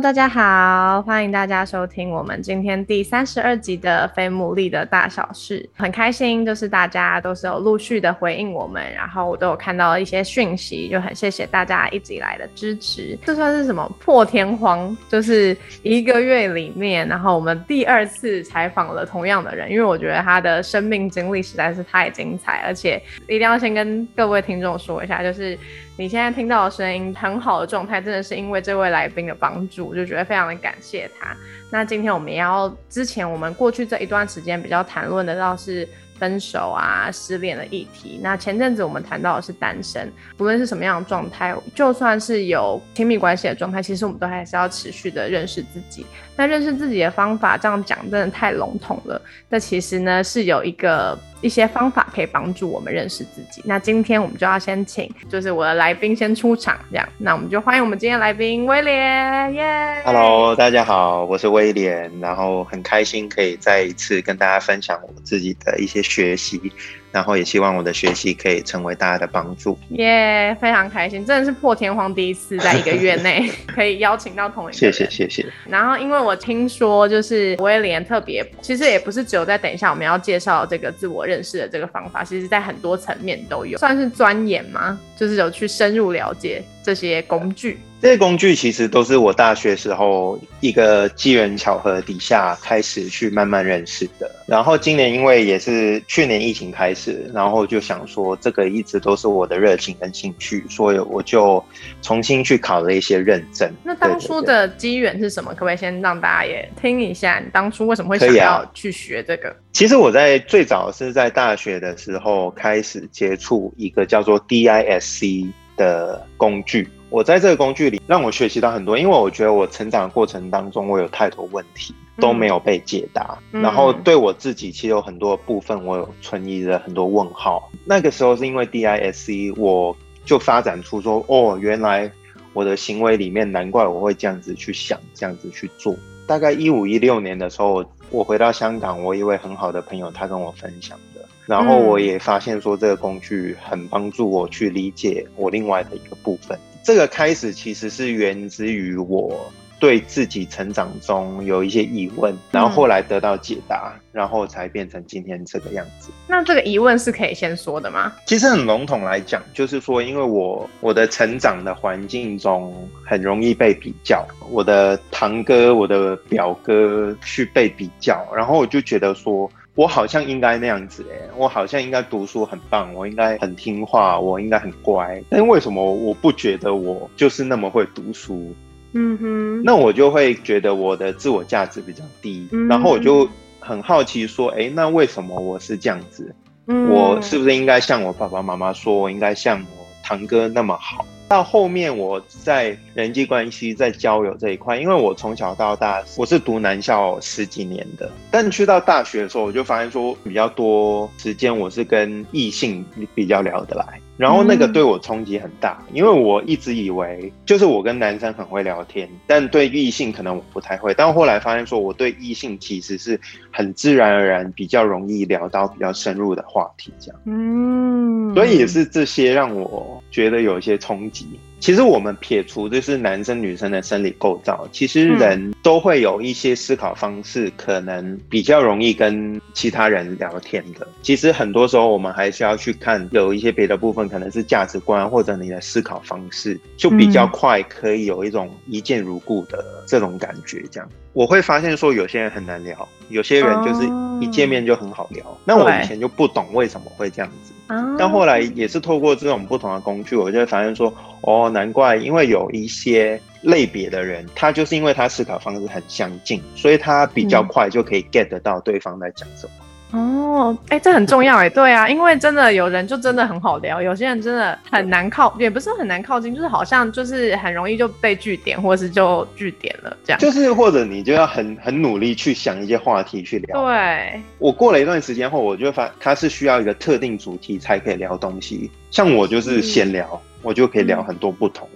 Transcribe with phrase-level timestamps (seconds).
[0.00, 5.60] 大家好，欢迎大家收听我们今天第三十二集的《非牡蛎的大小事》。
[5.82, 13.18] 很开心，就是大家都是有陆续的回应我们，然后我都有看到一些讯息，就很谢谢大家一直以来的支持。
[13.26, 14.96] 这算是什么破天荒？
[15.08, 25.58] 就是一个月里面，然后我们第二次采访了同样的人，因为我觉得他的生命经历实在是太精彩，而且一定要先跟各位听众说一下，就是。
[25.98, 31.36] 你现在听到的声音很好的状态，真的是因为这位来宾的帮助，就觉得非常的感谢他。
[31.70, 35.86] 那今天我们也要，之前我们过去这一段时间比较谈论的倒是。
[36.18, 38.18] 分手啊，失恋的议题。
[38.20, 46.04] 那前阵子我们谈到的是单身，不论是什么样的状态，就算是有亲密关系的状态，其实我们都还是要持续的认识自己。
[46.38, 49.20] 那认识自己的方法，这样讲真的太笼统了。
[49.50, 53.60] 那其实呢，是有一个一些方法可以帮助我们认识自己。
[53.64, 57.08] 那今天我们就要先请，就是我的来宾先出场，这样。
[57.18, 65.98] 那我们就欢迎我们今天来宾威廉，耶！Hello，大家好，我是威廉，然后很开心可以再一次跟大家分享我自己的一些。
[66.08, 66.72] 学习，
[67.18, 69.76] 然后也希望我的学习可以成为大家的帮助。
[69.88, 74.72] 耶，非常开心，真的是破天荒第一次在一个月内 可以邀请到同一个。
[74.72, 75.44] 谢谢谢谢。
[75.68, 84.96] 然后，因为我听说，就是威廉特别，其实也不是只有在等一下我们要介绍这个自我认识的这个方法，其实在很多层面都有，算是钻研吗？
[85.18, 87.78] 就是有去深入了解这些工具。
[88.00, 94.30] 这些工具其实都是我大学时候一个机缘巧合底下开始去慢慢认识的。
[94.46, 101.62] 然后今年因为也是去年疫情开始，然后就想说这个一直都是我的热情跟兴趣，所以我就
[102.00, 103.68] 重新去考了一些认证。
[103.82, 105.50] 那当初的机缘是什么？
[105.50, 109.52] 可不可以先让大家也听一下，你当初为什么会想要去学这个？
[109.72, 116.88] 其实我在最早是在大学的时候开始接触一个叫做 DISC 的工具。
[117.10, 127.70] 我在这个工具里让我学习到很多，因为我觉得我成长的过程当中，我有太多问题都没有被解答，然后对我自己其实有很多部分我有存疑的很多问号。
[127.84, 132.10] 那个时候是因为 DISC，我就发展出说，哦，原来
[132.52, 135.96] 我的行为里面，难怪我会这样子去想，这样子去做。
[136.26, 137.90] 大概一五一六年的时候，我
[138.24, 146.58] 回到香港，我一位很好的朋友他跟我分享的，然后我也发现说这个工具很帮助我去理解我另外的一个部分。
[146.82, 156.10] 这个开始其实是源自于我对自己成长中有一些疑问，然后后来得到解答，然后才变成今天这个样子。
[156.26, 158.12] 那这个疑问是可以先说的吗？
[158.26, 162.74] 其实很笼统来讲，就是说，因为我我的成长的环境中
[163.04, 169.50] 很容易被比较，我的堂哥、我的表哥去被比较，然后我就觉得说。
[169.74, 175.22] 我好像应该那样子哎，我好像应该读书很棒，我应该很听话，我应该很乖。
[175.30, 178.52] 但为什么我不觉得我就是那么会读书？
[178.92, 182.48] 嗯哼，那我就会觉得我的自我价值比较低。
[182.68, 183.28] 然后我就
[183.60, 186.34] 很好奇说，哎，那为什么我是这样子？
[186.66, 191.06] 我是不是应该像我爸爸妈妈说，我应该像我堂哥那么好？
[191.28, 202.82] 到后面我在人际关系、在交友这一块，因为我从小到大我是读男校十几年的，但去到大学的时候，我就发现说比较多时间我是跟异性
[203.14, 204.00] 比较聊得来。
[204.18, 210.92] 然后那个对我冲击很大，因为我一直以为就是我跟男生很会聊天，但对异性可能我不太会。
[210.92, 213.18] 但后来发现说我对异性其实是
[213.52, 217.20] 很自然而然比较容易聊到比较深入的话题，这样。
[217.26, 221.38] 嗯，所以也是这些让我觉得有一些冲击。
[221.60, 230.86] 其实我们撇除就是男生女生的生理构造，其实人都会有一些思考方式，可能比较容易跟其他人聊天的。
[231.02, 240.62] 其实很多时候我们还是要去看有一些别的部分，可能是价值观或者你的思考方式，就比较快可以有一种一见如故的这种感觉。
[240.70, 243.88] 这样我会发现说有些人很难聊，有些人就是
[244.20, 245.38] 一见面就很好聊。
[245.44, 247.52] 那我以前就不懂为什么会这样子。
[247.98, 259.52] 但后来也是透过这种不同的工具，我就会发现说，哦，难怪，因为有一些类别的人，他就是因为他思考方式很相近，所以他比较快就可以 get 到对方在讲什么。
[259.90, 270.20] 哦，哎，这很重要哎，对啊，因为真的有人就真的很好聊，有些人真的很难靠，也不是很难靠近，就是好像就是很容易就被据点，或者是就据点了这样。
[270.20, 273.62] 就是或者你就要很很努力去想一些话题去聊。
[273.64, 281.66] 对，我过了一段时间后，我就发他是需要一个特定主题才可以聊东西，像我就是闲聊，我就可以聊很多不同。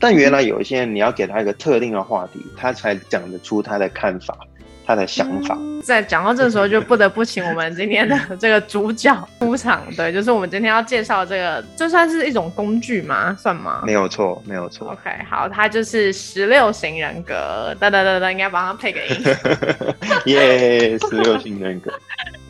[0.00, 4.36] 但原来有一些人，你要给他一个特定的话题，他才讲得出他的看法。
[4.90, 9.84] 他的想法，在讲到这时候，就不得不请我们今天的 这个主角出场。
[9.96, 13.36] 对，就是我们今天要介绍这个，这算是一种工具吗？
[13.38, 13.82] 算吗？
[13.86, 14.90] 没有错，没有错。
[14.90, 17.72] OK，好，他就是十六型人格。
[17.78, 19.22] 哒哒哒哒，应该帮他配个音。
[20.26, 21.92] 耶，十六型人格。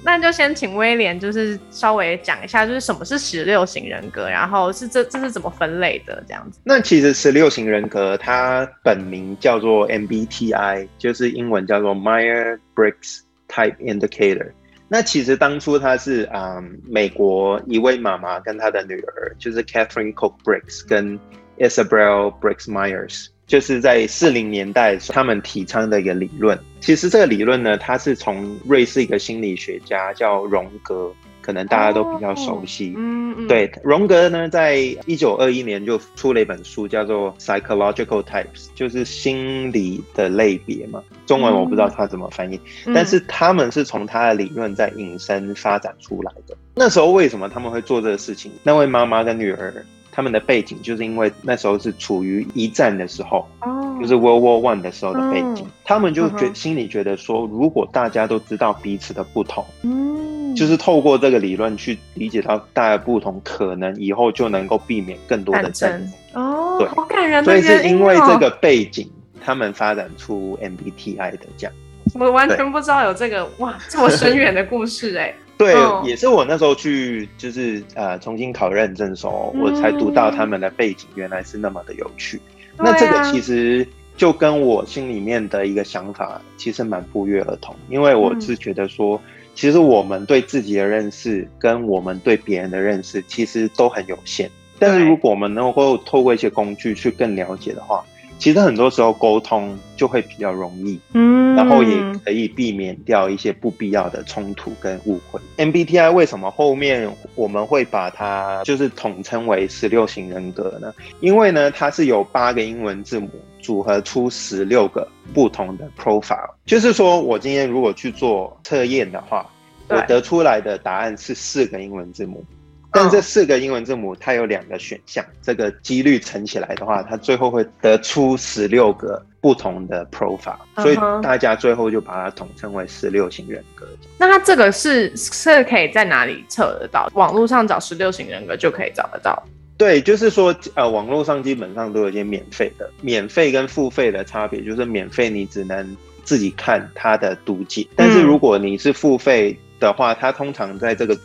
[0.02, 6.58] 那就先请威廉，就是稍微讲一下，就是什么是十六型人格，然后是这这是怎么分类的这样子。
[6.64, 14.50] 那其实十六型人格它本名叫做 MBTI，就是英文叫做 myer Briggs Type Indicator。
[14.88, 21.18] 那其实当初它是啊，美国一位妈妈跟她的女儿，就是 Catherine Cook Briggs 跟
[21.58, 23.26] Isabelle Briggs Myers。
[23.50, 26.56] 就是在四零年代，他们提倡的一个理论。
[26.78, 31.12] 其实这个理论呢，它是从瑞士一个心理学家叫荣格，
[31.42, 32.94] 可能大家都比较熟悉。
[32.96, 33.48] 嗯嗯。
[33.48, 38.44] 对，荣格呢，在一九二一年就出了一本书，叫做《Psychological Types》，
[38.76, 41.02] 就是心理的类别嘛。
[41.26, 42.60] 中文我不知道他怎么翻译，
[42.94, 46.56] 但是他们是从他的理论在引申发展出来的。
[46.76, 48.52] 那时候为什么他们会做这个事情？
[48.62, 49.84] 那位妈妈跟女儿。
[50.12, 66.12] 他们的背景就是因为那时候是处于一战的时候，哦，就是 World War One 的时候的背景，他们就觉心里觉得说，如果大家都知道彼此的不同，嗯，就是透过这个理论去理解到大家不同，可能以后就能够避免更多的战争。
[66.42, 67.44] 哦，对，好感人。
[67.44, 69.10] 所以是因为这个背景，
[69.40, 71.72] 他们发展出 MBTI 的这样。
[72.14, 75.32] 我完全不知道有这个哇这么深远的故事哎。
[75.60, 82.40] 对，也是我那时候去，就是呃重新考认证的时候，我才读到他们的背景原来是那么的有趣。
[82.78, 83.86] 那这个其实
[84.16, 89.20] 就跟我心里面的一个想法其实蛮不约而同，因为我是觉得说，
[89.54, 98.02] 其实我们对自己的认识跟我们对别人的认识其实都很有限，但是如果我们能够透过一些工具去更了解的话。
[98.40, 101.94] 其实很多时候沟通就会比较容易，嗯，然后也
[102.24, 105.38] 可以避免掉一些不必要的冲突跟误会。
[105.58, 110.92] MBTI 为什么后面我们会把它就是统称为十六型人格呢？
[111.20, 113.28] 因为呢，它是有八个英文字母
[113.60, 116.50] 组合出十六个不同的 profile。
[116.64, 119.46] 就是说我今天如果去做测验的话，
[119.88, 122.42] 我得出来的答案是四个英文字母。
[122.92, 133.86] 但这四个英文字母，它有两个选项，这个几率乘起来的话，它最后会得出十六个不同的 profile，所以大家最后就把它统称为十六型人格。
[134.18, 137.08] 那它这个是是可以在哪里测得到？
[137.14, 139.40] 网络上找十六型人格就可以找得到？
[139.78, 151.16] 对，就是说，呃，网络上基本上都有一些免费的，免费跟付费的差别就是免费你只能自己看它的读解，但是如果你是付费的话，它通常在这个。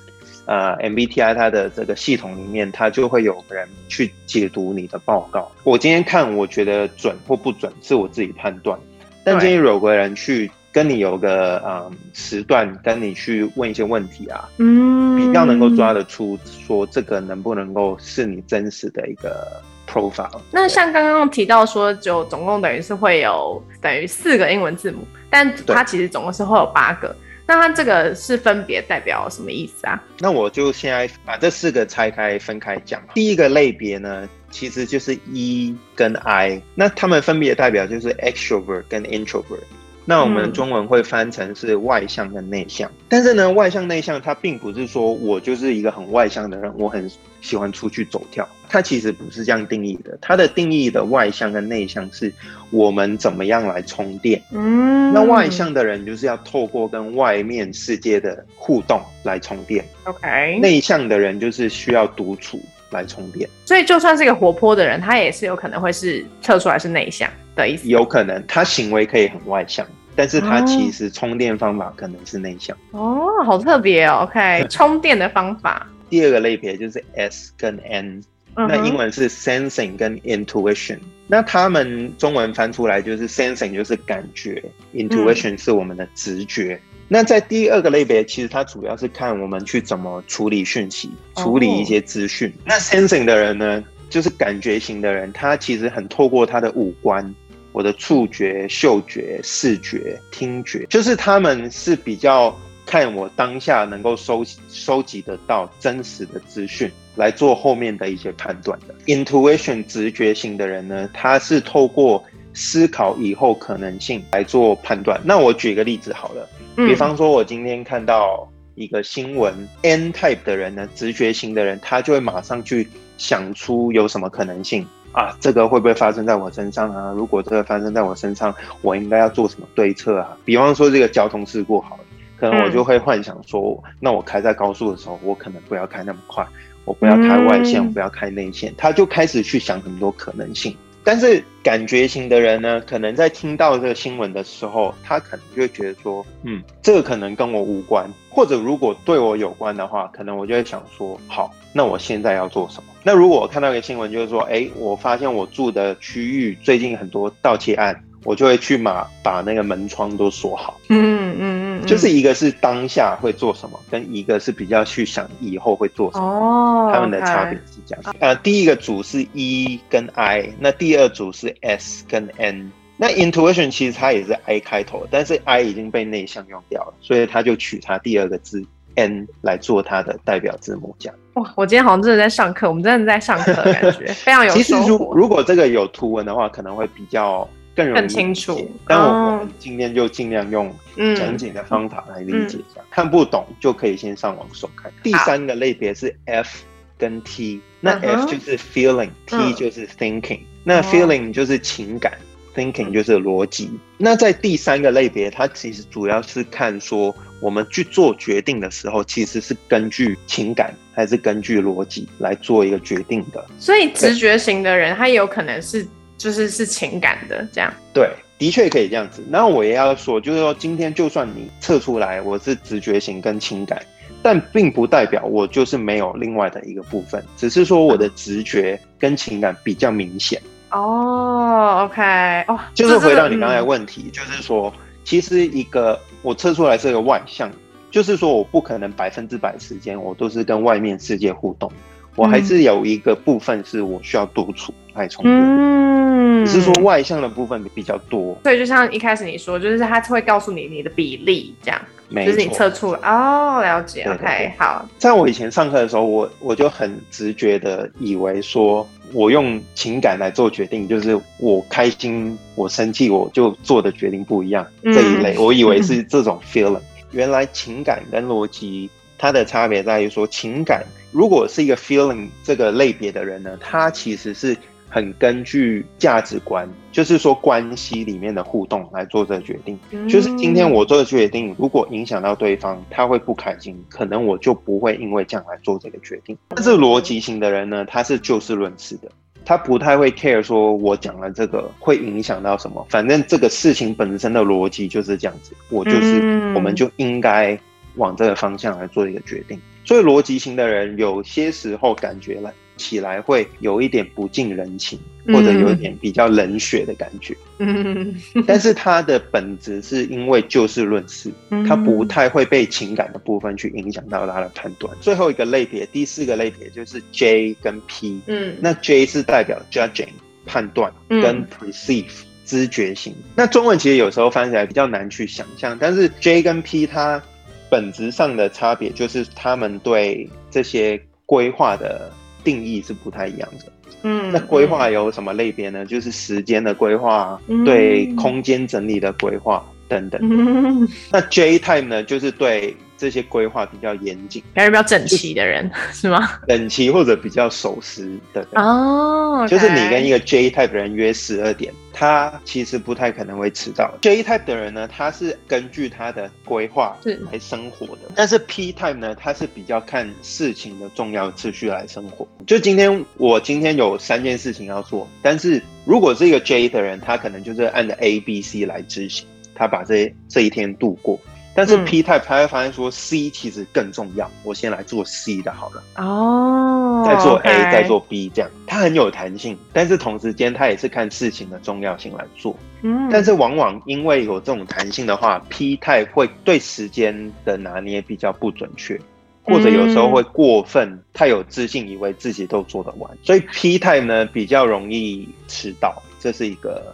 [0.46, 5.52] 呃，MBTI 它的这个系统里面，它就会有人去解读你的报告。
[5.64, 8.78] 我今天看，我觉得准或不准是我自己判断。
[9.24, 19.60] 但今天有个人去跟你有个嗯时段，跟你去问一些问题啊，嗯，比较能够抓得出说这个能不能够是你真实的一个
[19.90, 20.40] profile。
[20.52, 25.00] 那像刚刚提到说，就总共等于是会有等于四个英文字母，
[25.30, 27.16] 但它其实总共是会有八个。
[27.48, 30.02] 那它这个是分别代表什么意思啊？
[30.20, 33.02] 那我就现在把这四个拆开分开讲。
[33.14, 39.64] 第一个类别呢，其实就是 E 跟 I，那它们分别代表就是 extrovert 跟 introvert。
[40.06, 42.90] 那我们中文会翻成是外向跟内向。
[43.10, 47.10] 但是呢，外向内向它并不是说我就是一个很外向的人，我很
[47.42, 48.48] 喜欢出去走跳。
[48.70, 50.18] 它其实不是这样定义的。
[50.22, 52.32] 它的定义的外向跟内向是
[52.70, 54.42] 我们怎么样来充电。
[54.52, 59.84] 嗯，那外向的人就是要透过跟外面世界的互动来充电。
[60.04, 63.50] OK，内向的人就是需要独处来充电。
[63.66, 67.30] 所以就算是一个活泼的人，他也是有可能会是测出来是内向。
[67.56, 69.86] 的意思有可能，他行为可以很外向，
[70.16, 72.76] 但是他其实充电方法可能是内向。
[72.92, 74.28] 哦，好特别哦。
[74.30, 75.88] OK， 充电的方法。
[76.10, 78.24] 第二个类别就是 S 跟 N，
[78.56, 81.00] 那英文是 Sensing 跟 Intuition。
[81.28, 86.80] 那他们中文翻出来就是 Sensing 就是感觉，Intuition 是我们的直觉。
[87.08, 92.54] 那在第二个类别，其实它主要是看我们去怎么处理讯息，处理一些资讯。
[92.64, 97.34] 那 Sensing 的人呢，就是感觉型的人，他其实很透过他的五官。
[97.75, 108.96] 我的触觉、嗅觉、视觉、听觉，就是他们是比较看我当下能够收收集得到真实的资讯，来做后面的一些判断的。
[109.08, 115.20] Intuition 直觉型的人呢，他是透过思考以后可能性来做判断。
[115.25, 124.88] 那我举个例子好了，比方说我今天看到一个新闻，N type 的人呢，直觉型的人，他就会马上去想出有什么可能性。
[125.15, 127.13] 啊，这个会不会发生在我身上啊？
[127.15, 130.38] 如果这个发生在我身上，我应该要做什么对策啊？
[130.43, 132.03] 比方说这个交通事故好了，
[132.38, 136.45] 可能我就会幻想说，那我开在高速的时候，我可能不要开那么快，
[136.84, 140.75] 我不要开外线，我不要开内线，他就开始去想很多可能性。
[141.06, 152.94] 但是感觉型的人呢，可能在听到这个新闻的时候，他可能就会觉得说，嗯，这个可能跟我无关，或者如果对我有关的话，可能我就会想说，好，那我现在要做什么？
[153.04, 158.04] 那如果我看到一个新闻，就是说，哎，我发现我住的区域最近很多盗窃案。
[158.26, 160.82] 我就会去把把那个门窗都锁好。
[160.90, 166.25] 嗯嗯嗯，就是一个是当下会做什么，跟一个是比较去想以后会做什么。
[166.25, 168.15] 哦，他们的差别是这样。
[168.20, 172.72] 呃，第一个组是 E 跟 I，那第二组是 S 跟 N。
[172.98, 178.63] 那 Intuition 其实它也是 I 开头，但是 I 已经被内向用掉了，所以他就取它第二个字
[178.96, 181.15] N 来做它的代表字母这样。
[181.34, 187.48] 哇，我今天好像真的在上课，我们真的在上课，感觉 非常有其实如如果这个有图文的话，可能会比较。
[187.75, 190.74] 更容易清楚，但我们今天就尽量用
[191.17, 192.79] 讲解的方法来理解一下。
[192.89, 194.89] 看不懂就可以先上网搜看。
[195.03, 196.63] 第三个类别是 F
[196.98, 200.39] 跟 T，那 F 就是 feeling，T 就是 thinking。
[200.63, 202.13] 那 feeling 就是情感
[202.55, 203.70] ，thinking 就是逻辑。
[203.98, 213.46] 那在第三个类别，它其实主要是看说我们去做决定的时候，其实是根据情感还是根据逻辑来做一个决定的。
[213.60, 215.86] 所以直觉型的人，他有可能是。
[216.17, 219.24] 就是是情感的这样，对，的确可以这样子。
[219.29, 223.81] 那我也要说，就是说今天就算你测出来我是直觉型跟情感，
[224.22, 230.41] 但并不代表我就是没有另外的一个部分，只是说我的直觉跟情感比较明显。
[230.72, 232.01] 哦，OK，
[232.48, 237.51] 哦，就是回到你刚才问题，就是说其实一个我测出来是个外向，
[237.91, 241.72] 就是说我不可能百分之百时间我都是跟外面世界互动。
[242.15, 248.38] 我还是有一个部分是我需要独处来充电，只是说外向的部分比较多。
[248.43, 251.81] 所以，就像一开始你说，就是他会告诉你你的比例这样，
[252.25, 254.03] 就是你测出哦，了解。
[254.03, 254.88] OK，好。
[254.98, 265.36] 在我以前上课的时候，我我就很直觉的以为说，我用情感来做决定，就是我开心、我生气，我就做的决定不一样这一类。
[265.39, 266.79] 我以为是这种 feeling，
[267.12, 268.89] 原来情感跟逻辑。
[269.17, 270.84] 它的差别在于说，情感
[271.15, 274.53] 如果是一个 feeling 这个类别的人呢，他其实是
[274.89, 279.79] 很根据价值观，就是说关系里面的互动来做这个决定。
[280.10, 286.38] 就是今天我做的决定，如果影响到对方，他会不开心，可能我就不会因为这样来做这个决定。
[286.50, 289.10] 但是逻辑型的人呢，他是就事论事的，
[289.45, 297.57] 他不太会 care 说我讲了这个会影响到什么，反正这个事情本身的逻辑就是这样子，我就是我们就应该。
[297.98, 307.38] 往这个方向来做一个决定，所以逻辑型的人有些时候感觉来起来会有一点不近人情，或者有一点比较冷血的感觉。
[307.60, 308.13] 嗯，
[308.46, 311.32] 但是他的本质是因为就事论事，
[311.65, 314.94] 他不太会被情感的部分去影响到他的判断。
[315.00, 318.20] 最后一个类别，第四个类别就是 J 跟 P。
[318.25, 320.10] 嗯，那 J 是代表 judging
[320.46, 322.12] 判断，跟 perceive
[322.44, 323.15] 知觉型。
[323.36, 327.22] 那中文其实有时候翻起来比较难去想象，但是 J 跟 P 它。
[327.69, 332.12] 本质上的差别就是他们对这些规划的
[332.43, 333.72] 定义是不太一样的。
[334.03, 335.86] 嗯，那规划有什么类别呢？
[335.86, 340.88] 就是时间的规划，对空间整理的规划等等。
[341.12, 342.75] 那 J time 呢，就是对。
[342.98, 346.40] 这些规划比较严谨，还是比较整齐的人 是吗？
[346.48, 353.94] 整齐或者比较守时的人哦，就是你跟一个 J type 的人约十二点，他其实不太可能会迟到。
[354.02, 356.98] J type 的人呢，他是根据他的规划
[357.32, 362.28] 来生活的，但是 P type 呢，他是比较看事情的重要次序来生活。
[362.48, 371.20] 就今天我今天有三件事情要做，但是如果是一个 J 的人，他可能就是按着 A、B、C 来执行，他把这这一天度过。
[371.58, 378.52] 但是 P type 他会发现说 C 其实更重要，我先来做 C 的好了，哦，再做 A，再做 B，这样。
[378.68, 389.00] 它很有弹性，但是同时间他也是看事情的重要性来做，嗯，但是往往因为有这种弹性的话，P type 会对时间的拿捏比较不准确，
[389.42, 396.94] 或者有时候会过分太有自信，以为自己都做得完，所以 P type 呢比较容易迟到，这是一个。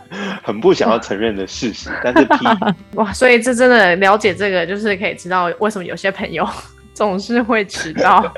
[0.42, 1.90] 很不想要承认的事实。
[2.02, 2.46] 但是 P
[2.96, 6.46] 哇，所以这真的了解这个，就是可以知道为什么有些朋友
[6.94, 8.32] 总是会迟到。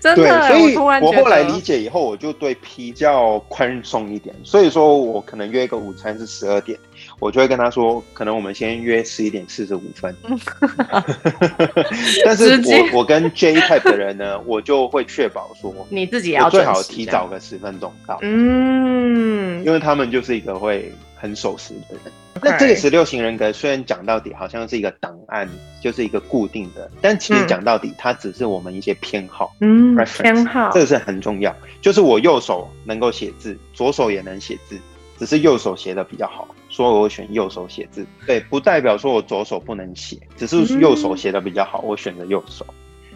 [0.00, 4.34] 真，的，所以我后来理解以后，我就对 P 较宽松一点。
[4.44, 6.78] 所以说我可能约一个午餐是十二点，
[7.20, 10.14] 我就会跟他说，可能我们先约十一点四十五分。
[12.24, 22.12] 但是我我跟 J type 的人呢，我就会确保说， 你自己要最好提早个十分钟到，嗯，因为他们就是一个会很守时的人。
[22.40, 25.48] 那这个十六型人格虽然讲到底好像是一个档案，
[25.82, 29.52] 就是一个固定的，但其实嗯讲到底，它只是我们一些偏好。
[29.60, 31.52] 嗯偏好这个是很重要。
[31.80, 34.78] 就是我右手能够写字，左手也能写字，
[35.18, 38.06] 只是右手写的比较好，所以我选右手写字。
[38.26, 42.64] 对，不代表说我左手不能写，只是右手写的比较好，我选择右手。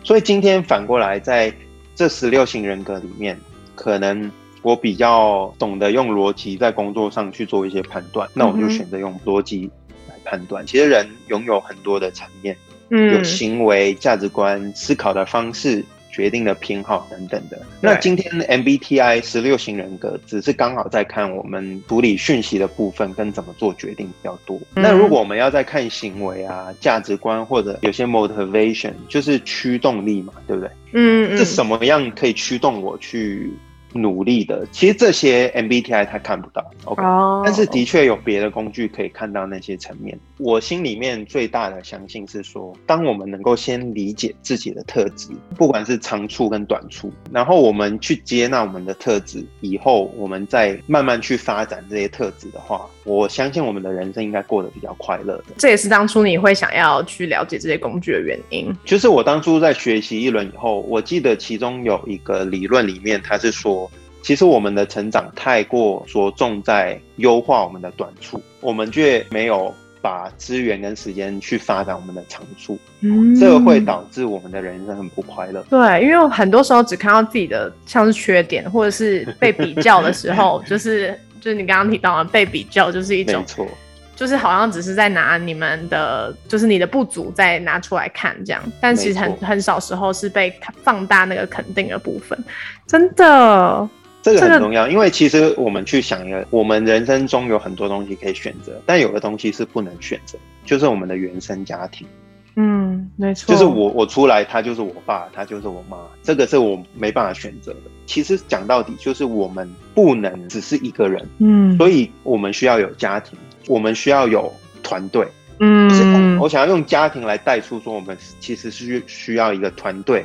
[0.02, 1.52] 所以今天反过来，在
[1.94, 3.38] 这十六型人格里面，
[3.76, 4.30] 可能
[4.62, 9.70] 我比较懂得用逻辑在工作上去做一些判断，那我就选择用逻辑
[10.08, 10.66] 来判断。
[10.66, 12.56] 其实人拥有很多的层面，
[12.90, 17.60] 嗯有嗯行为、价值观、思考的方式、决定的偏好等等的。
[17.80, 24.56] 那今天 MBTI 十六型人格只是刚好在看我们处理讯息的部分跟怎么做决定比较多。
[24.76, 30.70] 嗯那如果我们要再看行为啊、价值观或者有些 motivation，就是驱动力嘛，对不对？
[30.92, 33.50] 嗯嗯是什么样可以驱动我去
[33.92, 34.66] 努力的？
[34.70, 37.02] 其实这些 MBTI 他看不到，OK。
[37.02, 40.18] 哦，但是的确有别的工具可以看到那些层面。
[40.38, 55.44] 我心里面最大的相信是说，当我们能够先理解自己的特质，不管是长处跟短处，然后我们去接纳我们的特质，以后我们再慢慢去发展这些特质的话，我相信我们的人生应该过得比较快乐的。
[55.58, 58.72] 这也是当初你会想要去了解这些工具的原因。
[58.84, 63.81] 就是我当初在学习一轮以后，我记得其中有一个理论里面，它是说，
[64.22, 73.34] 其实我们的成长太过着重在优化我们的短处，我们却没有把资源跟时间去发展我们的长处，嗯。
[73.34, 75.64] 这个会导致我们的人生很不快乐。
[75.68, 83.66] 对，因为很多时候只看到自己的像是缺点，或者是被比较的时候， 就是就是你刚刚提到的被比较，就是一种没错，
[84.14, 90.52] 就是好像只是在拿你们的，就是你的不足再拿出来看这样，但其实很很少时候是被
[90.82, 92.38] 放大那个肯定的部分，
[92.86, 93.88] 真的，
[94.22, 102.06] 这个很重要，因为其实我们去想一个，我们人生中有很多东西可以选择，但有的东西是不能选择，就是我们的原生家庭。
[102.54, 107.80] 嗯，没错，就是我我出来，他就是我爸，他就是我妈，这个是我没办法选择的。
[108.06, 115.26] 其实讲到底，就是我们不能只是一个人，嗯，所以我们需要有家庭，我们需要有团队。
[115.60, 120.24] 嗯，就是我想要用家庭来带出说，我们其实是需要一个团队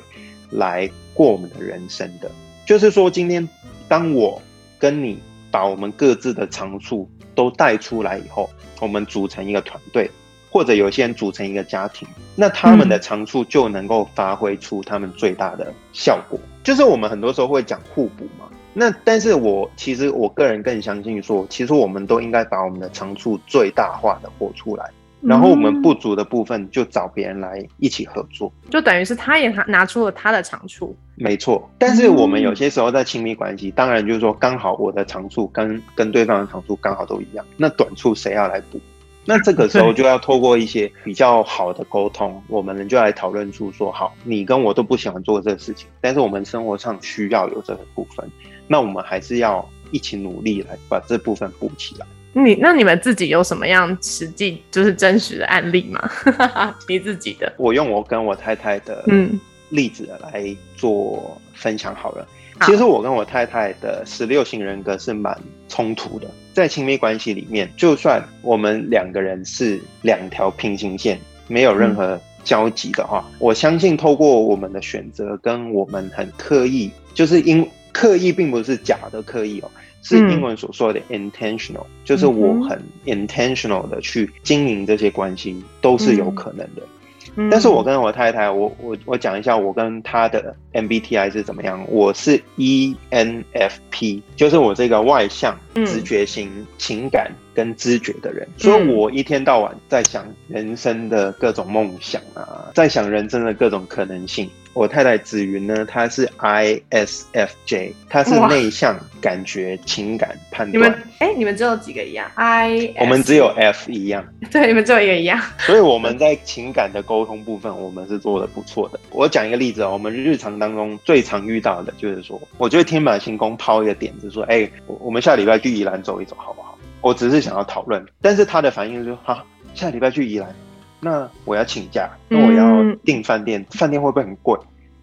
[0.49, 2.29] 来过我们的人生的。
[2.65, 3.47] 就是说，今天
[3.87, 4.41] 当我
[4.77, 5.19] 跟你
[5.49, 8.49] 把我们各自的长处都带出来以后，
[8.81, 10.09] 我们组成一个团队，
[10.51, 16.39] 或者有些人组成一个家庭，那他们的长处就能够发挥出他们最大的效果。
[16.63, 18.49] 就是我们很多时候会讲互补嘛。
[18.73, 24.91] 那但是我其实我个人更相信说，其实我们都应该把我们的长处最大化的活出来。
[25.27, 31.69] 然后我们不足的部分就找别人来一起合作，就等于是他也拿拿出了他的长处，没错。
[31.77, 38.79] 但是我们有些时候在亲密关系，当然就是说刚好我的长处跟跟对方的长处刚好都一样，那短处谁要来补？
[39.25, 48.25] 那这个时候 就要透过一些比较好的沟通，我们就来讨论出说，好，你跟我都不喜欢做这个事情，但是我们生活上需要有这个部分，
[48.65, 52.05] 那我们还是要一起努力来把这部分补起来。
[52.45, 56.09] 你那你们自己有什么样实际就是真实的案例吗？
[56.87, 62.27] 你自己的，我用我跟我太太的嗯例子来做分享好了。
[62.59, 65.37] 好其实我跟我太太的十六型人格是蛮
[65.69, 79.71] 冲突的，在亲密关系里面，就算我们两个人是两条平行线，没有任何交集的话，我相信透过我们的选择跟我们很刻意，就是因刻意并不是假的刻意哦，
[80.03, 86.83] 是嗯英文所说的 intentional，、就是我很 intentional 的去经营这些关系，都是有可能的。
[86.83, 91.83] 嗯但是我跟我太太，我我我讲一下我跟她的 MBTI 是怎么样。
[91.87, 104.47] 我是 E ENFP，就是我这个外向、嗯直觉型、情感跟知觉的人，所以我一天到晚在想人生的各种梦想啊，在想人生的各种可能性。
[104.77, 111.03] 我太太紫云呢，她是 ISFJ，她是内向、感觉、情感、判断你们断。
[111.17, 114.23] 哎、你们只有几个一样？I 我们只有 F 一样。
[114.51, 115.41] 对，你们只有一个一样。
[115.57, 118.99] 所以我们在情感的沟通部分，我们是做的不错的。
[119.09, 126.77] 我讲一个例子哦，我们日常当中最常遇到的就是说，我觉得天马行空抛一个点子，说，哎、我我们下礼拜去宜兰走一走，好不好？
[127.01, 128.05] 我只是想要讨论。
[128.21, 130.53] 但是他的反应是说，好，下礼拜去宜兰，
[130.99, 134.57] 那我要请假，那我要订饭店，饭店会不会很贵？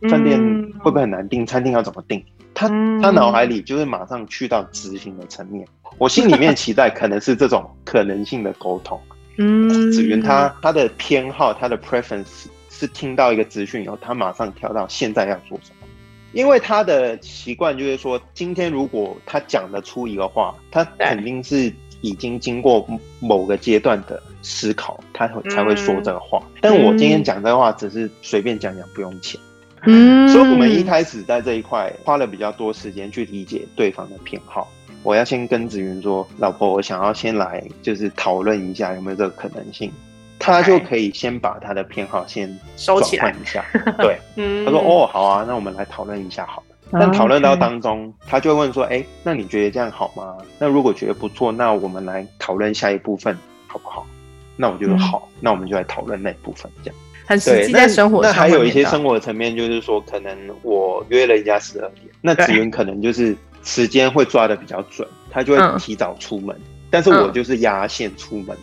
[0.08, 0.38] 饭店
[0.80, 1.46] 会不会很难订？
[1.46, 2.22] 餐厅要怎么订？
[2.52, 2.68] 他
[3.00, 5.66] 他脑海里就是马上去到执行的层面。
[5.98, 9.00] 我心里面期待可能是这种可能性的沟通。
[9.38, 15.86] 嗯，子云他他的偏好，他的 preference 是听到一个资讯以后，他马上跳到现在要做什么。
[16.32, 21.72] 因为他的习惯就是说，今天如果他讲得出一个话，他肯定是
[22.04, 22.86] 已经经过
[23.18, 26.38] 某个阶段的思考，他才会说这个话。
[26.60, 29.40] 但我今天讲这个话，只是随便讲讲，不用钱。
[29.86, 34.70] 嗯，所以我们一开始在这一块花了比较多时间去理解对方的偏好。
[35.02, 39.90] 我要先跟子云说，老婆，我想要先来就是讨论一下有没有这个可能性，
[40.38, 43.64] 他就可以先把他的偏好先收起来一下。
[43.96, 44.18] 对，
[44.66, 46.73] 他说哦，好啊，那我们来讨论一下好了。
[47.00, 50.36] 但讨论到当中，他就会问说，哎，那你觉得这样好吗？
[50.58, 54.06] 那如果觉得不错，那我们来讨论下一部分好不好？
[54.56, 57.00] 那我就说好，那我们就来讨论那一部分这样。
[57.26, 66.54] 很实际在生活那还有一些生活层面，就是说，可能我约了人家十二点，那子云可能就是时间会抓的比较准，他就会提早出门，
[66.90, 68.56] 但是我就是压线出门，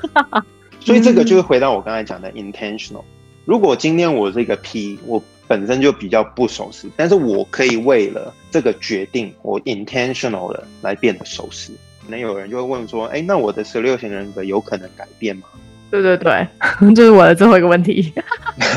[0.78, 3.02] 所以这个就是回到我刚才讲的 intentional。
[3.46, 11.72] 如果今天我是一个 P，我本身就比较不熟识，但是我可以为了这个决定，我 intentional 的来变得熟识。
[12.04, 15.48] 可能有人就会问说，哎，那我的十六型人格有可能改变吗？
[15.90, 16.46] 对对对，
[16.94, 18.12] 这是我的最后一个问题。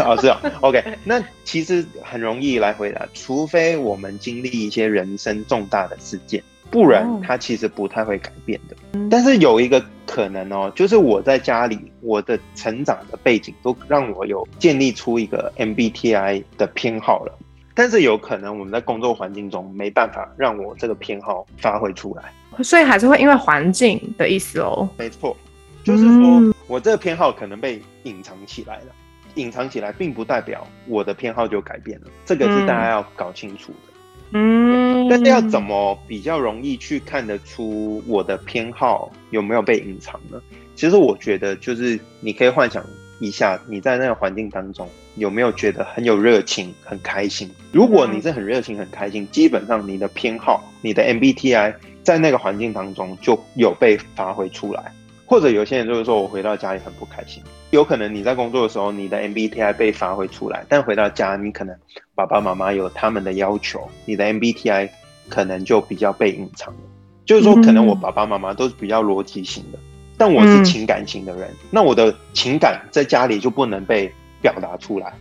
[0.03, 6.41] 哦， 是哦，OK，那其实很容易来回答，除非我们经历一些人生重大的事件，
[6.73, 8.75] 不然它其实不太会改变的。
[9.09, 17.37] 但是有一个可能哦，就是我在家里，我的成长的背景都让我有建立出一个 MBTI 的偏好了，
[17.75, 24.89] 但是有可能我们在工作环境中没办法让我这个偏好发挥出来，所以还是会因为环境的意思哦。
[24.97, 25.37] 没错。
[25.83, 28.95] 就是说，我这个偏好可能被隐藏起来了，
[29.35, 33.77] 隐藏起来并不代表我的偏好就改变了，这个是大家要搞清楚的。
[33.89, 33.92] 嗯，
[34.33, 40.41] 嗯但是要怎么比较容易去看得出我的偏好有没有被隐藏呢？
[40.75, 42.83] 其实我觉得，就是你可以幻想
[43.19, 47.49] 一下，你在那个环境当中有没有觉得很有热情、很开心？
[47.71, 54.91] 如果你是很热情、很开心，基本上你的偏好、你的 MBTI 在那个环境当中就有被发挥出来。
[55.33, 57.41] 或者有些人就是说我回到家里很不开心，
[57.71, 61.75] 有可能你在工作的时候你的 MBTI 被发挥出来，但回到家你可能
[62.13, 64.87] 爸爸妈妈有他们的要求，你的 MBTI
[65.29, 66.79] 可能就比较被隐藏了。
[67.25, 69.79] 就是说，可能我爸爸妈妈都是比较逻辑型的，
[70.19, 75.11] 但我是情感型的人，那我的情感在家里就不能被表达出来，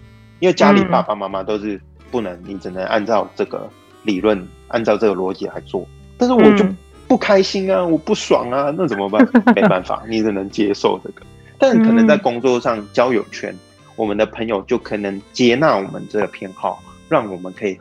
[0.40, 3.66] 因为家里爸爸妈妈都是不能，你只能按照这个
[4.02, 6.66] 理论，按照这个逻辑来做，但是我就。
[7.12, 9.22] 不开心啊，我不爽啊，那怎么办？
[9.54, 11.20] 没办法，你只能接受这个。
[11.58, 13.54] 但可能在工作上、交友圈，
[13.96, 17.78] 我们的朋友就可能接纳我们这个偏好，让我们可以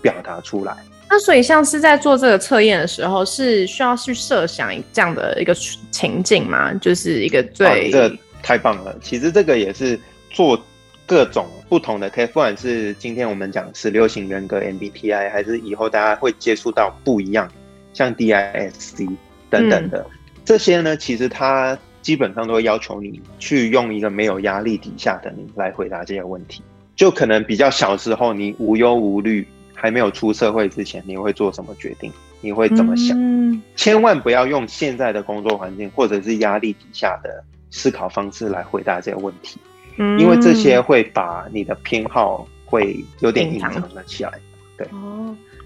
[0.00, 0.74] 表达出来。
[1.10, 5.54] 那所以，像是在做这个测验的时候，是需要去设想这样的一个
[5.90, 6.72] 情境吗？
[6.80, 8.10] 就是一个最这
[8.42, 8.96] 太棒了。
[9.02, 10.58] 其实这个也是做
[11.04, 17.46] 各种不同的，可以不管是今天我们讲十六型人格 MBTI，还是以后大家会接触到不一样。
[17.92, 19.08] 像 DISC
[19.50, 20.06] 等等的
[20.44, 26.62] 这些呢，其实它基本上都会要求你去用一个没有压力底下的你来回答这些问题。
[26.96, 32.12] 就可能比较小时候，你无忧无虑，还没有出社会之前，你会做什么决定？
[32.40, 33.16] 你会怎么想？
[33.76, 39.58] 千万不要用现在的工作环境或者是压力底下的思考方式来回答这些问题，
[40.18, 44.32] 因为这些会把你的偏好会有点隐藏了起来。
[44.76, 44.86] 对。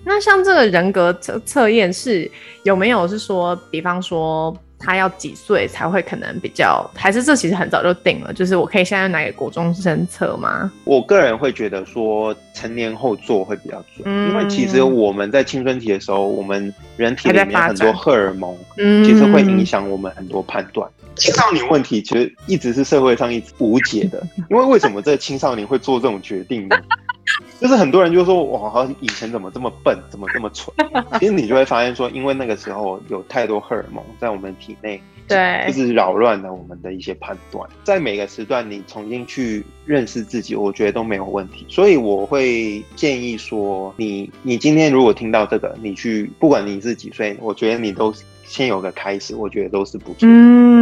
[0.09, 2.31] 那像这个人格测测验是
[2.63, 10.71] 有没有是说，比方说他要几岁才会可能比较，还是这其实很早就定了，就是我可以现在拿给国中生测吗？
[10.85, 18.57] 我个人会觉得说成年后做会比较准，因为其实我们在青春期的时候，我们人体里面很多荷尔蒙，
[19.05, 20.89] 其实会影响我们很多判断。
[21.17, 26.77] 青少年问题其实一直是社会上一直无解的，因为为什么这青少年会做这种决定呢？
[27.61, 30.75] 就是很多人就说，哇，好像以前怎么这么笨，怎么这么蠢？
[31.19, 37.69] 其实你就会发现说，因为那个时候有太多荷尔蒙在我们体内，对，就是扰乱了我们的一些判断。
[37.83, 41.67] 在每个时段，你重新去认识自己，我觉得都没有问题。
[41.69, 50.29] 所以我会建议说，你你今天如果听到这个，你去不管你是几岁，我觉得你都先有个开始，我觉得都是不错。
[50.29, 50.76] 嗯。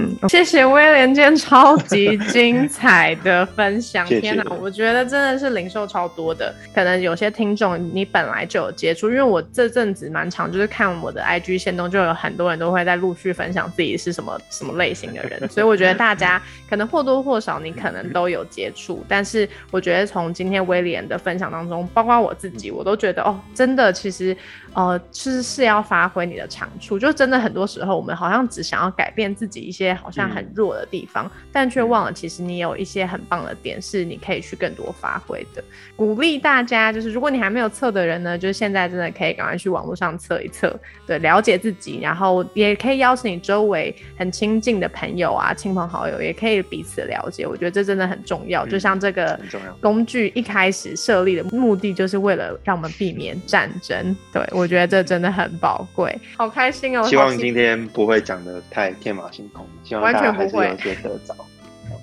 [0.00, 4.06] 嗯，谢谢威廉，今天超级精彩的分享。
[4.08, 6.54] 天哪，我觉得真的是零售超多的。
[6.74, 19.04] 可能有些听众你本来就有接触，因为我这阵子蛮长，就是看我的 IG 线动，就有很多人都会在陆续分享自己是什么什么类型的人，所以我觉得大家可能或多或少你可能都有接触。
[19.06, 24.34] 但是我觉得从今天威廉的分享当中，包括我自己，我都觉得哦，真的其实
[24.72, 35.62] 呃是是要发挥你的长处，就真的很多时候我们好像只想要改变自己一些好像很弱的地方，但却忘了其实你有一些很棒的点是你可以去更多发挥的。
[35.96, 40.74] 鼓励大家，就是如果你还没有测的人呢，就是现在真的可以赶快去网络上测一测，
[41.06, 47.46] 对，了解自己，然后也可以邀请你周围很亲近的朋友啊、亲朋好友，也可以彼此了解。
[47.46, 48.66] 我觉得这真的很重要。
[48.66, 49.38] 就像这个
[49.80, 54.16] 工具一开始设立的目的，就是为了让我们避免战争。
[54.32, 57.02] 对我觉得这真的很宝贵，好开心哦！
[57.04, 61.34] 希望今天不会讲的太天马行空，希望完大家还是全不会有些得着。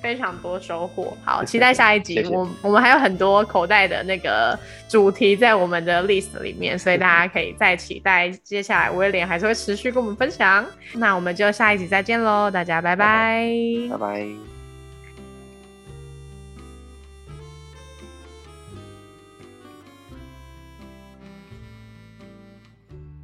[0.02, 1.18] 非常多收获。
[1.24, 2.16] 好，期待下一集。
[2.16, 10.63] 谢谢我我们还有很多口袋的那个主题在我们的 list 里面，所以大家可以再期待接下来威廉还是会持续跟我们分享。
[10.94, 13.50] 那我们就下一集再见喽，大家拜拜
[13.90, 14.57] 拜拜。